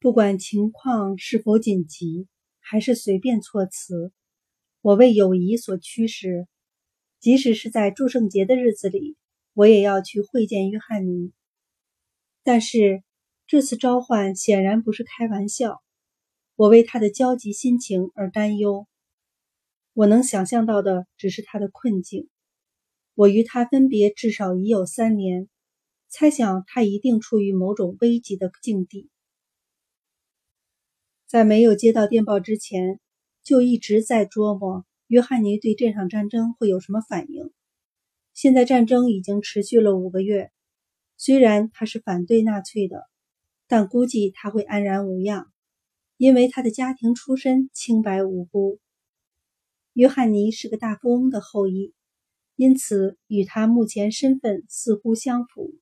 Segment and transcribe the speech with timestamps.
[0.00, 2.26] 不管情况是否紧急，
[2.58, 4.12] 还是随便措辞，
[4.80, 6.48] 我为友谊所驱使。
[7.18, 9.18] 即使是在祝圣节的日子里，
[9.52, 11.32] 我也要去会见约翰尼。
[12.42, 13.02] 但是
[13.46, 15.82] 这次召唤显然不是开玩笑，
[16.56, 18.86] 我为他的焦急心情而担忧。
[19.92, 22.30] 我能想象到的只是他的困境。
[23.14, 25.50] 我与他分别至少已有三年，
[26.08, 29.10] 猜想他一定处于某种危急的境地。
[31.30, 32.98] 在没有接到电报之前，
[33.44, 37.52] 就一直在琢磨约翰尼对这场战争会有什么反应。
[38.34, 40.50] 现在战争已经持续了五个月，
[41.16, 43.08] 虽然他是反对纳粹的，
[43.68, 45.52] 但估计他会安然无恙，
[46.16, 48.80] 因为他的家庭出身清白无辜。
[49.92, 51.94] 约翰尼是个大富翁的后裔，
[52.56, 55.76] 因此与他目前身份似乎相符。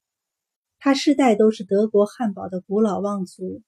[0.78, 3.62] 他世代都是德国汉堡的古老望族。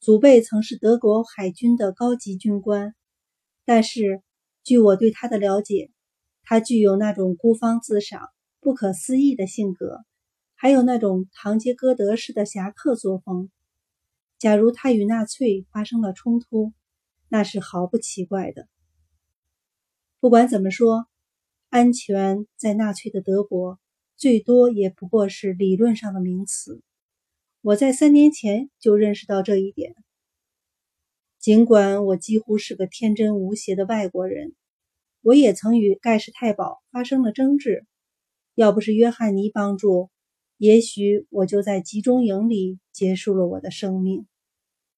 [0.00, 2.94] 祖辈曾是德国海军的高级军官，
[3.66, 4.22] 但是
[4.64, 5.90] 据我对他的了解，
[6.42, 8.30] 他具有那种孤芳自赏、
[8.60, 9.98] 不可思议的性格，
[10.54, 13.50] 还有那种堂吉诃德式的侠客作风。
[14.38, 16.72] 假如他与纳粹发生了冲突，
[17.28, 18.68] 那是毫不奇怪的。
[20.18, 21.08] 不管怎么说，
[21.68, 23.78] 安全在纳粹的德国
[24.16, 26.80] 最多也不过是理论上的名词。
[27.60, 29.94] 我在三年前就认识到这一点。
[31.40, 34.52] 尽管我几乎是个天真无邪的外国人，
[35.22, 37.86] 我也曾与盖世太保发生了争执。
[38.54, 40.10] 要不是约翰尼帮助，
[40.58, 44.26] 也许我就在集中营里结束了我的生命。